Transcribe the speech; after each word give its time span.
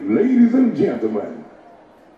ladies 0.00 0.54
and 0.54 0.76
gentlemen, 0.76 1.44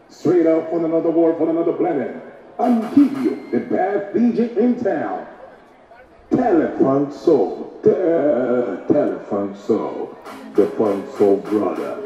straight 0.09 0.47
out 0.47 0.71
from 0.71 0.85
another 0.85 1.11
world, 1.11 1.39
from 1.39 1.51
another 1.51 1.73
planet, 1.73 2.17
I'm 2.59 2.95
Kiki, 2.95 3.35
the 3.51 3.61
best 3.61 4.15
DJ 4.17 4.57
in 4.57 4.83
town. 4.83 5.27
Telefunk 6.31 7.13
Soul, 7.13 7.79
Te- 7.83 7.91
Telefunk 8.93 9.57
Soul, 9.57 10.17
the 10.55 10.67
Funk 10.69 11.05
Soul 11.19 11.37
brother. 11.39 12.02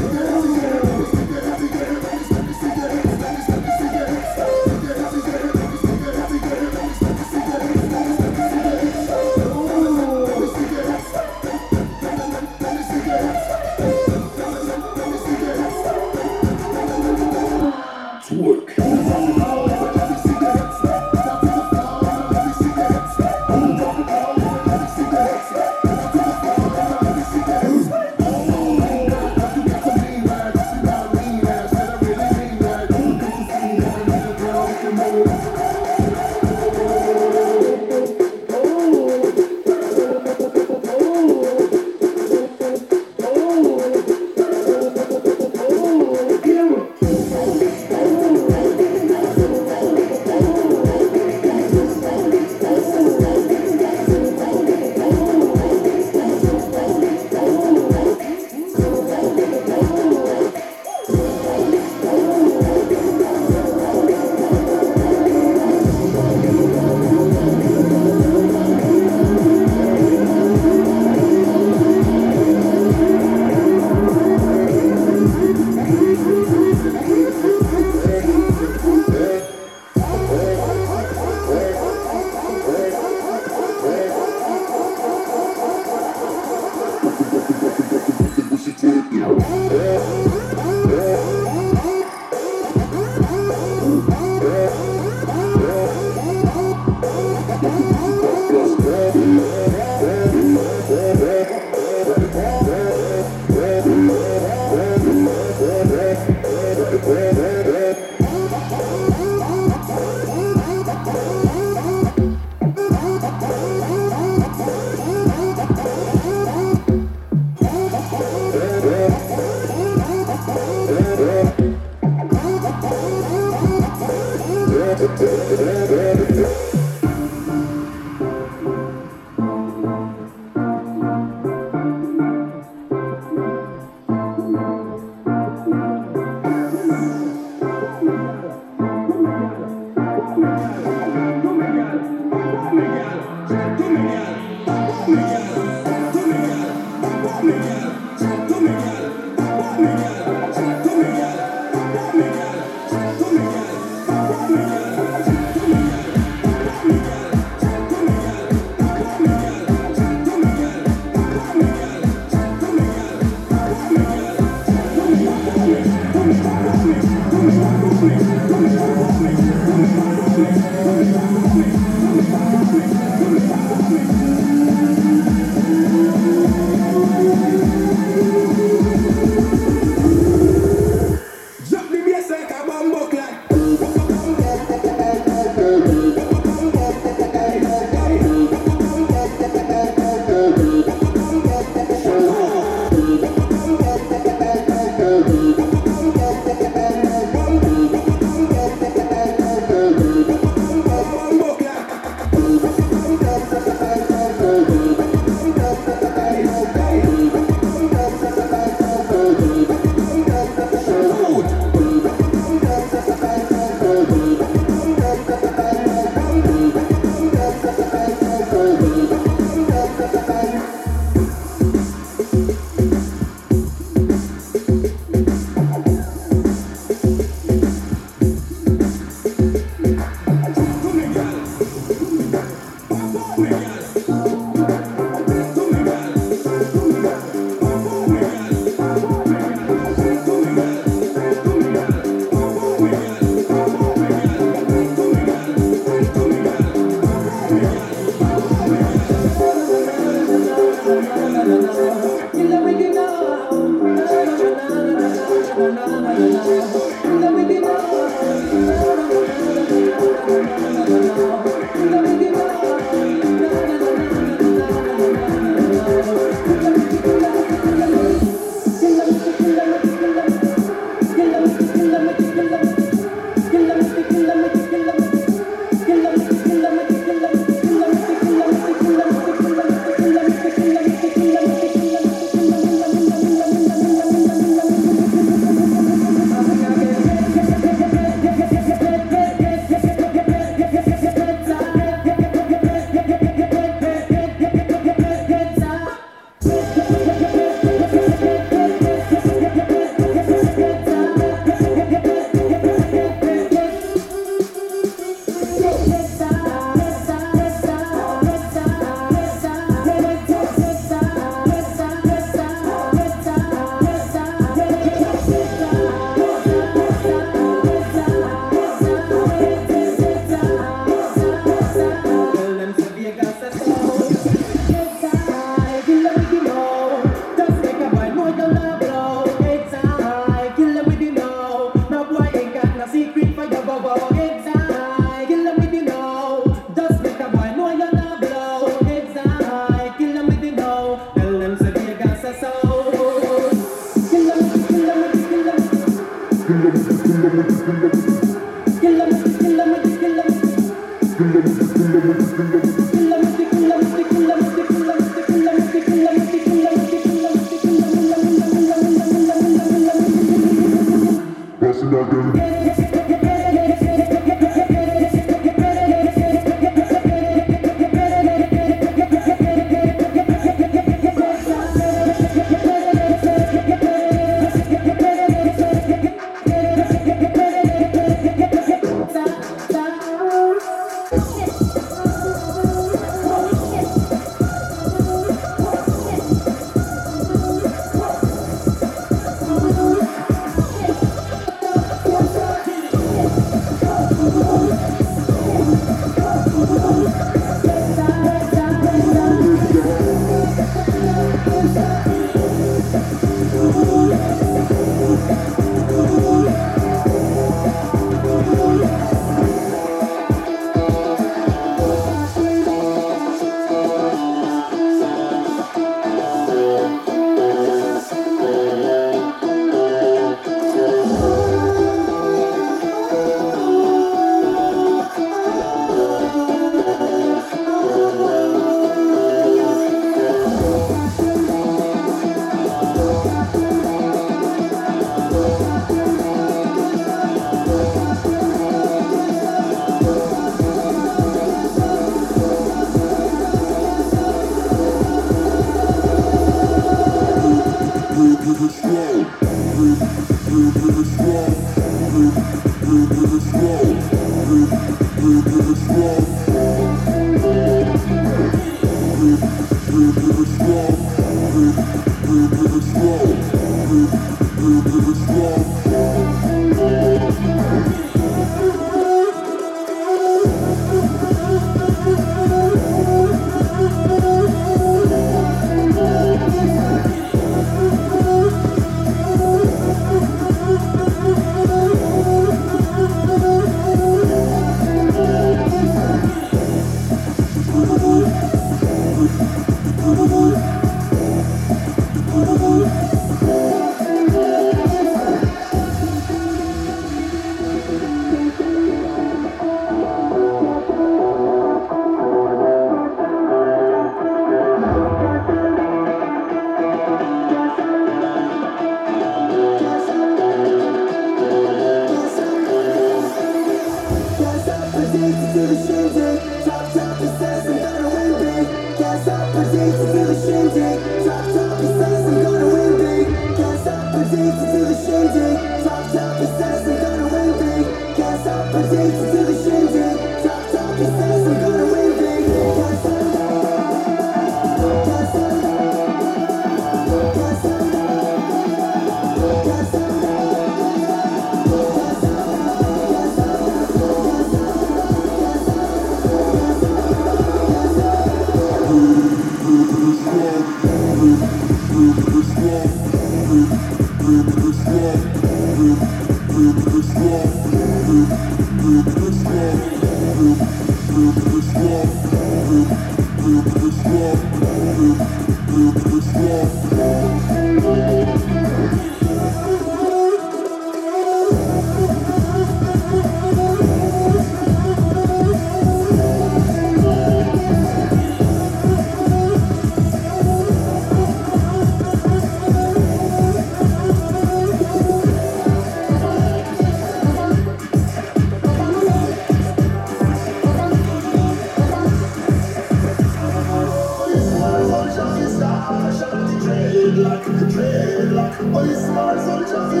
Oysa 598.74 599.16
var 599.16 599.38
sonuca 599.38 599.90
the 599.90 600.00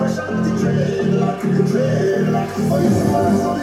Paşam 0.00 0.44
dikeyler, 0.44 1.40
kükreyler 1.40 2.48
Oysa 2.72 3.12
var 3.12 3.32
sonuca 3.42 3.55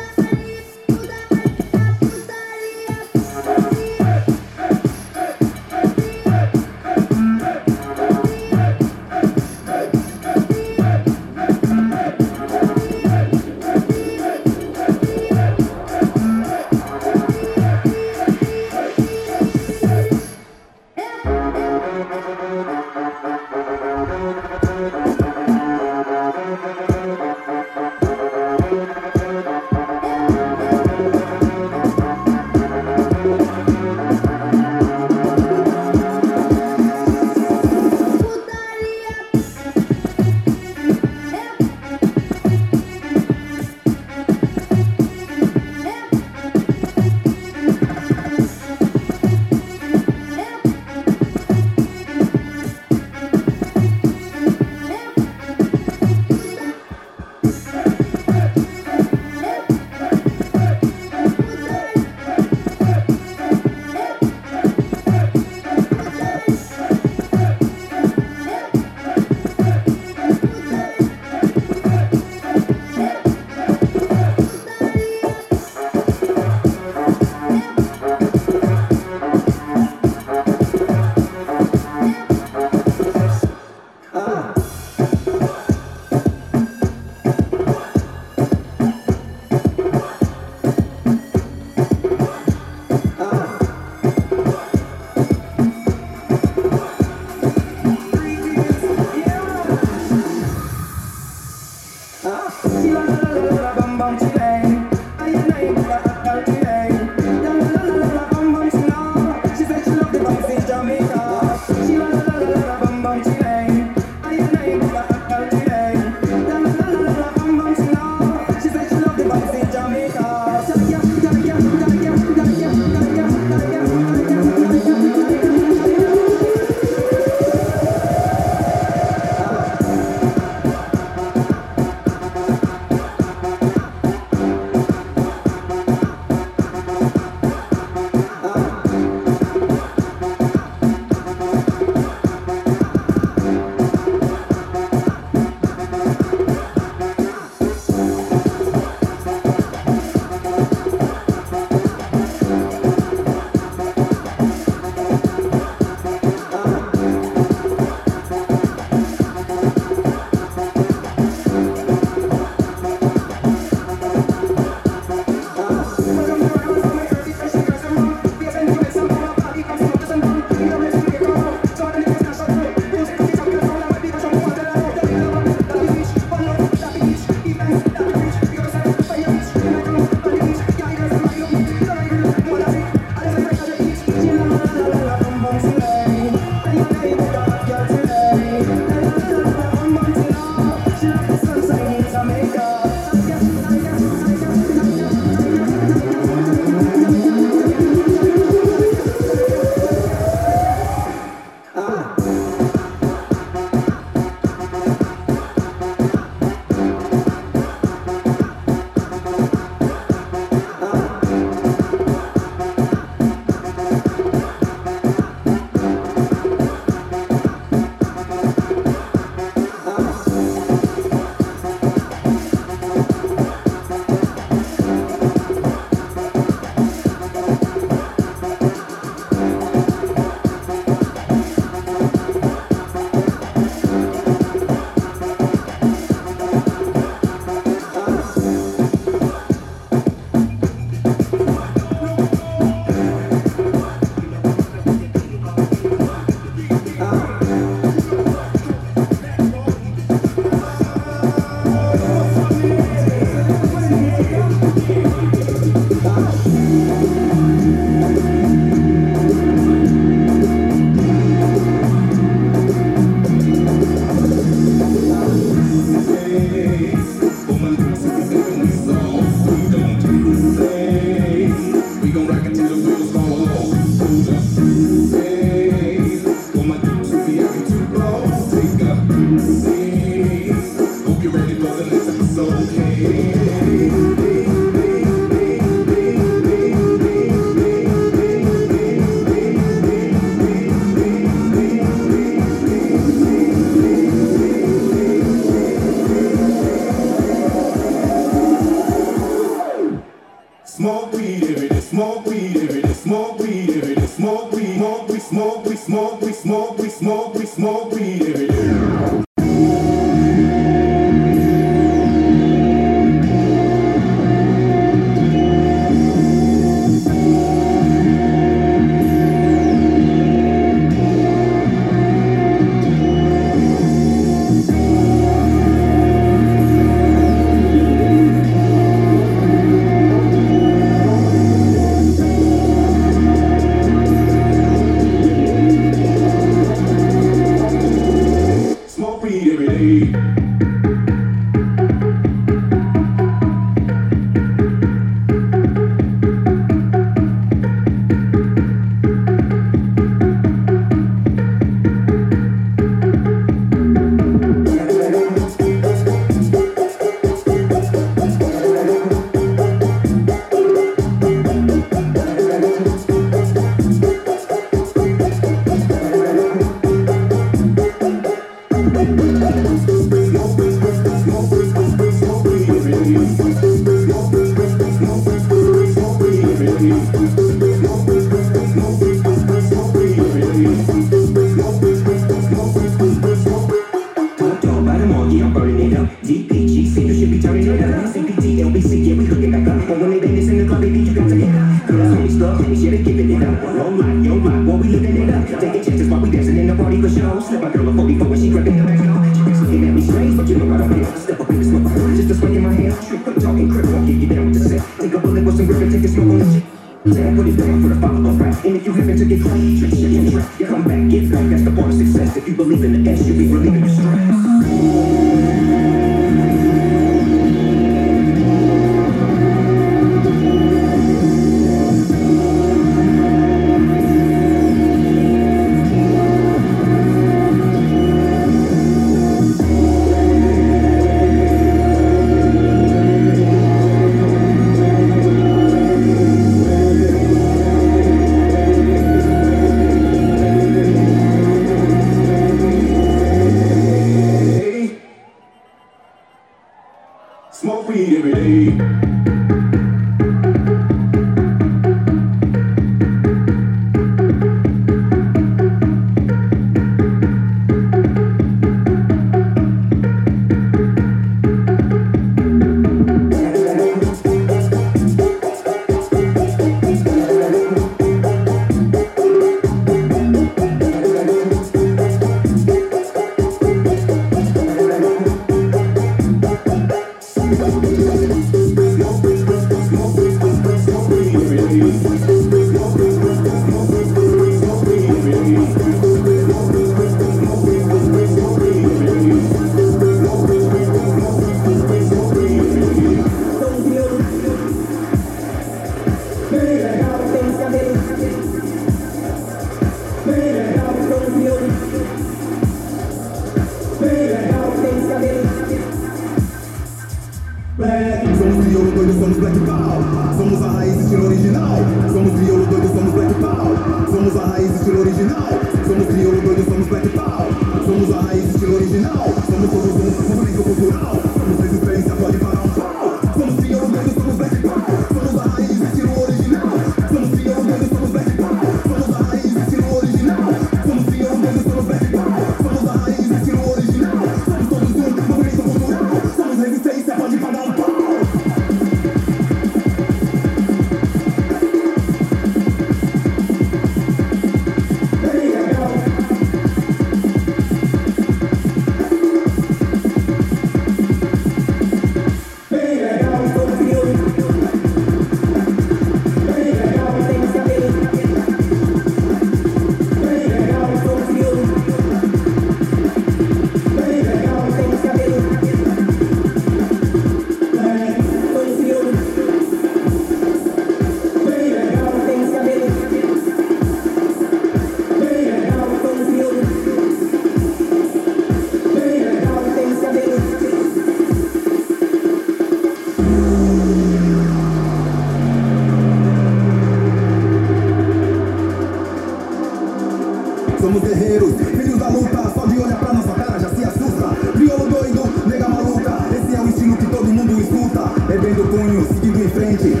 somos 590.86 591.02
guerreiros, 591.02 591.52
filhos 591.56 591.98
da 591.98 592.08
luta, 592.08 592.52
só 592.54 592.64
de 592.64 592.78
olhar 592.78 592.96
pra 593.00 593.12
nossa 593.12 593.32
cara 593.32 593.58
já 593.58 593.68
se 593.70 593.84
assusta. 593.84 594.28
Crioulo 594.52 594.88
doido, 594.88 595.48
nega 595.48 595.68
maluca, 595.68 596.16
esse 596.30 596.54
é 596.54 596.60
o 596.60 596.68
estilo 596.68 596.96
que 596.96 597.06
todo 597.06 597.24
mundo 597.24 597.60
escuta. 597.60 598.02
É 598.32 598.38
bem 598.38 598.54
do 598.54 598.62
punho, 598.68 599.04
seguindo 599.08 599.44
em 599.44 599.48
frente, 599.48 600.00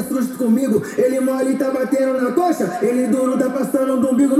se 0.00 0.32
comigo. 0.34 0.82
Ele 0.96 1.20
mole 1.20 1.56
tá 1.56 1.70
batendo 1.70 2.20
na 2.20 2.32
coxa, 2.32 2.78
ele 2.82 3.08
duro 3.08 3.38
tá 3.38 3.50
passando 3.50 4.00
do 4.00 4.10
umbigo 4.10 4.36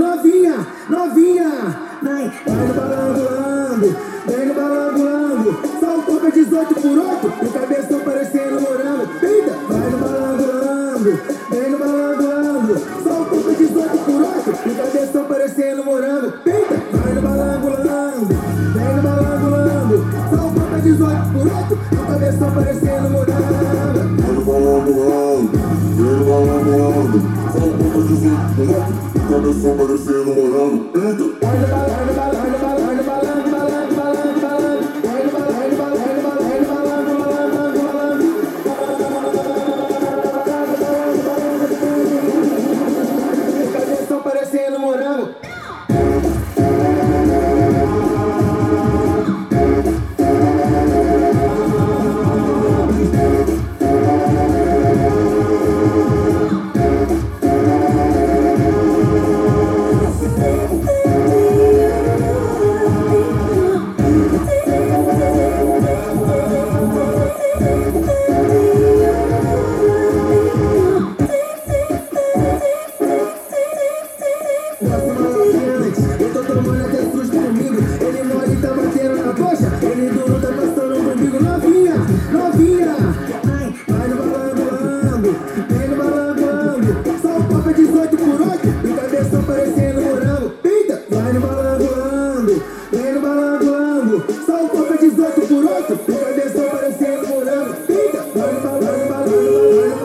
18 95.13 95.41
por 95.41 95.63
8, 95.63 95.93
o 95.93 95.97
cabeção 95.97 96.69
parecendo 96.69 97.27
morango. 97.27 97.75
vai, 97.85 98.53
vai, 98.53 98.79
vai, 98.79 98.79
vai, 98.79 99.07
vai, 99.07 99.07
vai, 99.07 99.29
vai. 99.29 100.03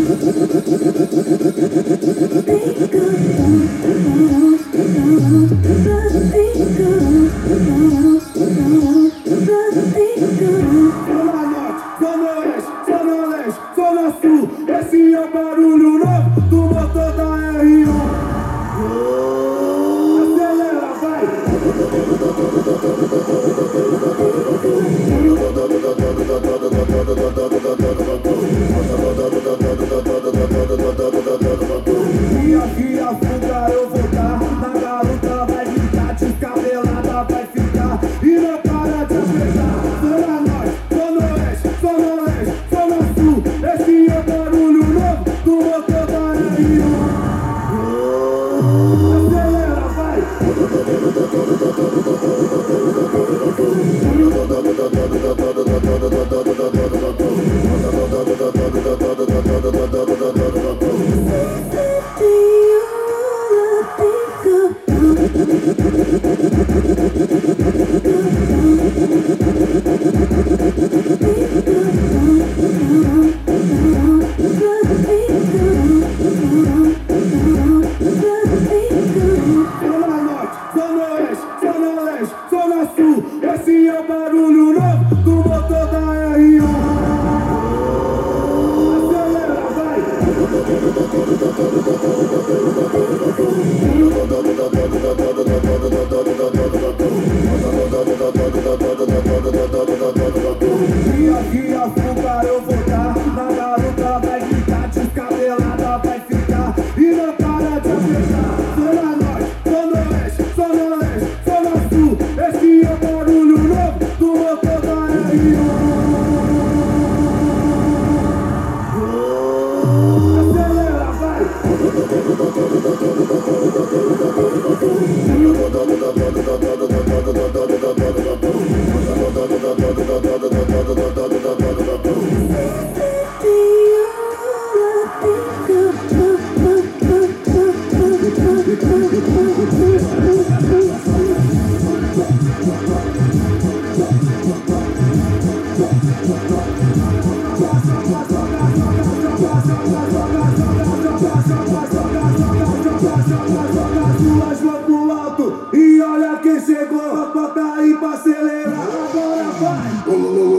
acelerar. 158.19 158.81
Agora 158.81 159.43
vai. 159.51 160.58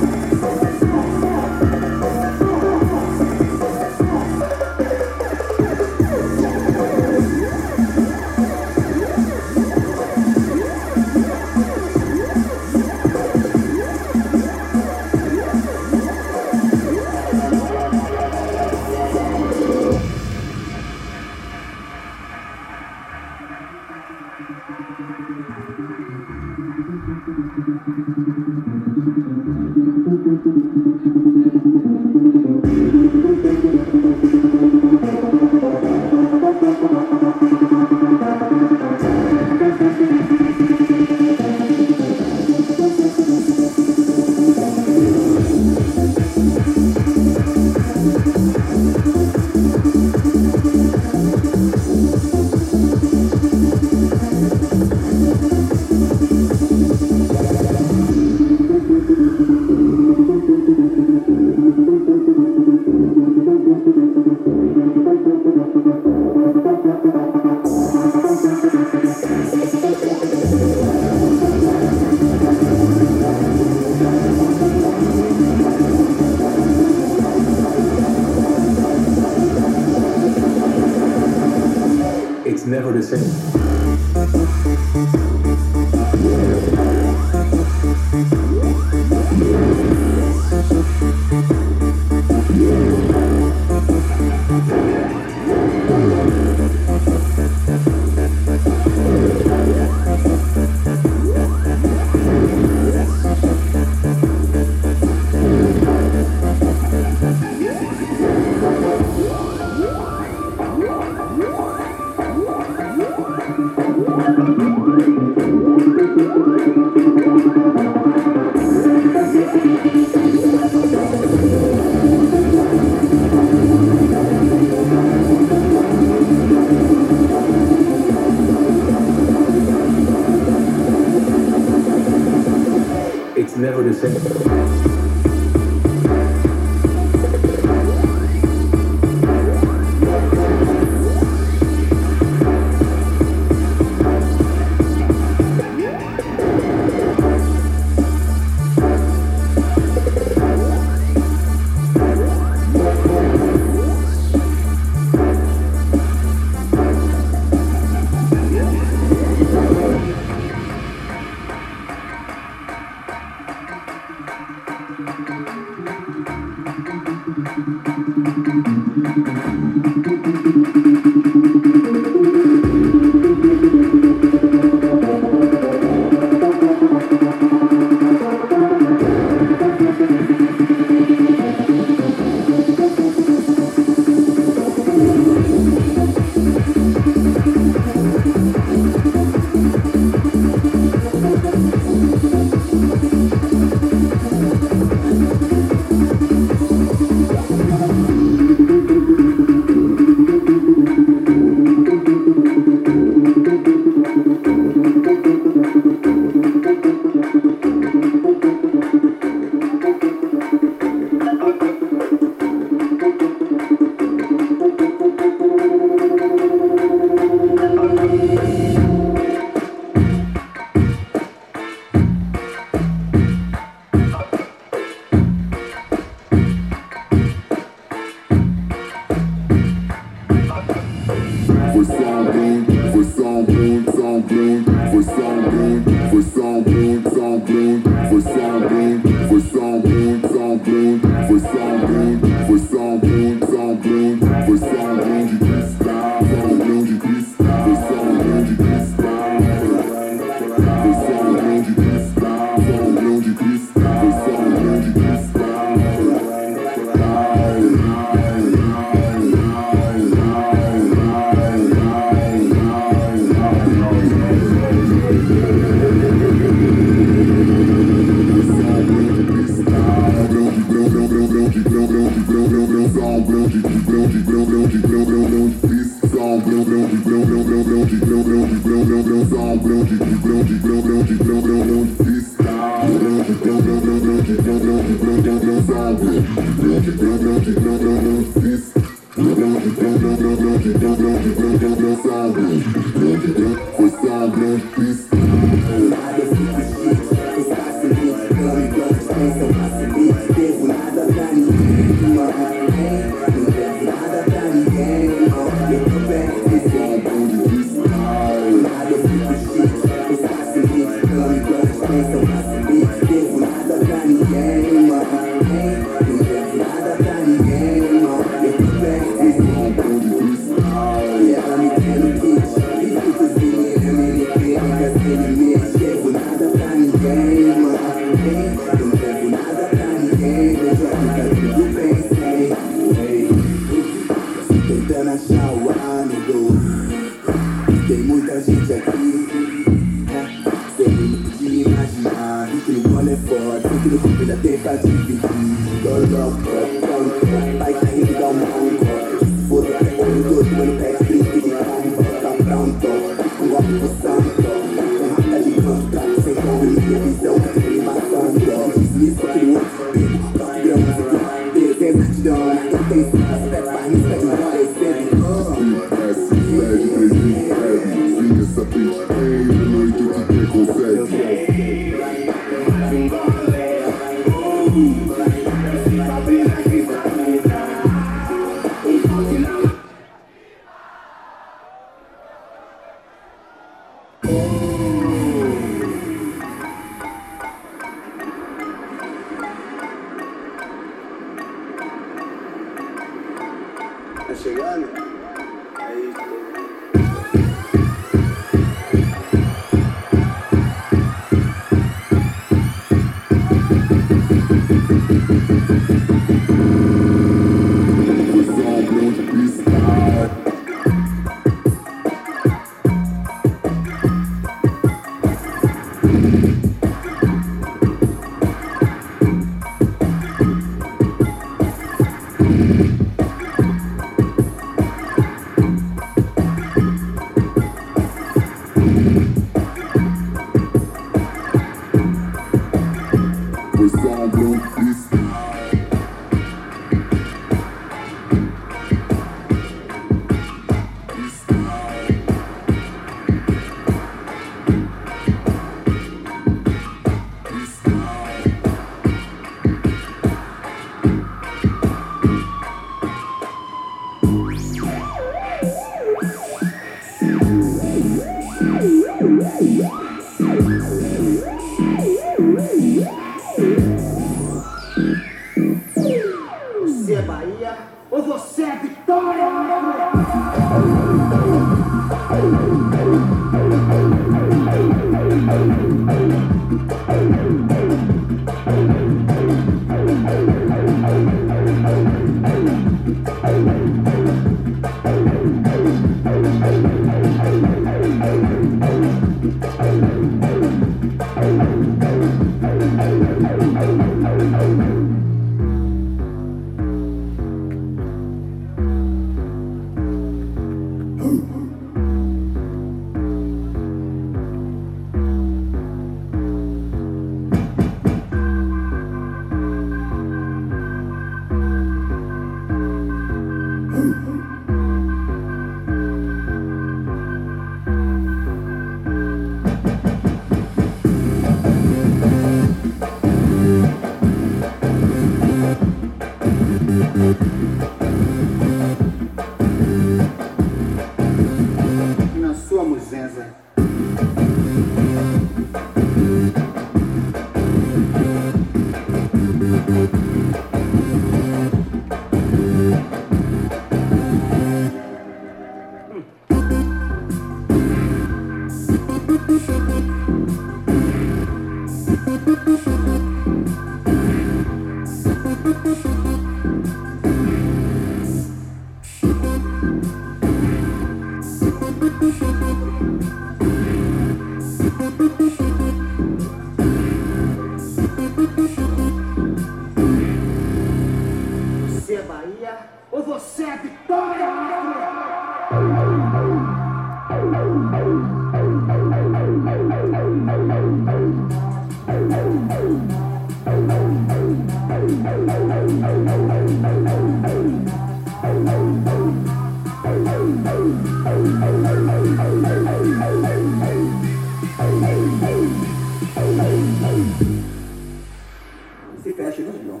Se 599.32 599.36
fecha, 599.36 599.62
né, 599.62 600.00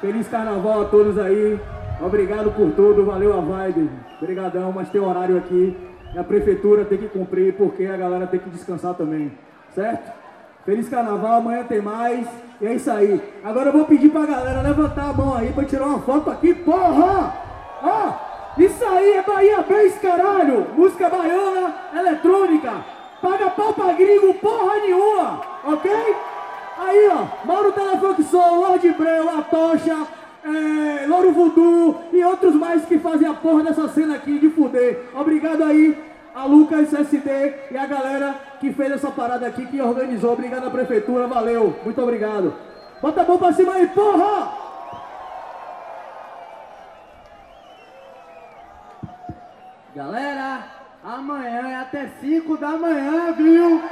Feliz 0.00 0.28
carnaval 0.28 0.82
a 0.82 0.84
todos 0.86 1.18
aí. 1.18 1.58
Obrigado 2.00 2.50
por 2.50 2.72
tudo. 2.72 3.04
Valeu 3.04 3.32
a 3.32 3.40
vibe. 3.40 3.90
Obrigadão, 4.20 4.72
mas 4.72 4.90
tem 4.90 5.00
horário 5.00 5.38
aqui. 5.38 5.76
E 6.14 6.18
a 6.18 6.24
prefeitura 6.24 6.84
tem 6.84 6.98
que 6.98 7.08
cumprir 7.08 7.54
porque 7.54 7.86
a 7.86 7.96
galera 7.96 8.26
tem 8.26 8.40
que 8.40 8.50
descansar 8.50 8.94
também. 8.94 9.32
Certo? 9.74 10.12
Feliz 10.64 10.88
carnaval. 10.88 11.38
Amanhã 11.38 11.64
tem 11.64 11.80
mais. 11.80 12.26
E 12.60 12.66
é 12.66 12.74
isso 12.74 12.90
aí. 12.90 13.20
Agora 13.42 13.70
eu 13.70 13.72
vou 13.72 13.86
pedir 13.86 14.10
pra 14.10 14.26
galera 14.26 14.60
levantar 14.60 15.10
a 15.10 15.12
mão 15.12 15.34
aí 15.34 15.52
pra 15.52 15.64
tirar 15.64 15.86
uma 15.86 15.98
foto 16.00 16.30
aqui, 16.30 16.54
porra! 16.54 17.34
Ó, 17.82 18.12
isso 18.56 18.84
aí 18.84 19.14
é 19.14 19.22
Bahia 19.22 19.62
Bass, 19.62 19.98
caralho! 20.00 20.66
Música 20.76 21.08
baiana, 21.08 21.74
eletrônica. 21.92 22.72
Paga 23.20 23.50
pau 23.50 23.72
pra 23.72 23.92
gringo, 23.94 24.34
porra 24.34 24.76
nenhuma, 24.76 25.40
ok? 25.64 25.90
Aí, 26.78 27.08
ó, 27.08 27.46
Mauro 27.46 27.72
Telefoxon, 27.72 28.60
Lorde 28.60 28.90
Breu, 28.92 29.28
A 29.28 29.42
Tocha, 29.42 30.06
é, 30.44 31.06
Louro 31.06 32.04
e 32.12 32.24
outros 32.24 32.54
mais 32.54 32.84
que 32.84 32.98
fazem 32.98 33.28
a 33.28 33.34
porra 33.34 33.62
dessa 33.62 33.88
cena 33.88 34.16
aqui 34.16 34.38
de 34.38 34.50
fuder. 34.50 35.04
Obrigado 35.14 35.62
aí 35.62 35.96
a 36.34 36.44
Lucas 36.44 36.92
SD 36.92 37.54
e 37.70 37.76
a 37.76 37.86
galera 37.86 38.34
que 38.58 38.72
fez 38.72 38.92
essa 38.92 39.10
parada 39.10 39.46
aqui, 39.46 39.66
que 39.66 39.80
organizou. 39.80 40.32
Obrigado 40.32 40.66
à 40.66 40.70
prefeitura, 40.70 41.26
valeu, 41.26 41.76
muito 41.84 42.00
obrigado. 42.00 42.54
Bota 43.00 43.22
a 43.22 43.24
mão 43.24 43.38
pra 43.38 43.52
cima 43.52 43.74
aí, 43.74 43.86
porra! 43.88 44.62
Galera, 49.94 50.64
amanhã 51.04 51.68
é 51.68 51.74
até 51.76 52.08
5 52.20 52.56
da 52.56 52.70
manhã, 52.70 53.32
viu? 53.32 53.82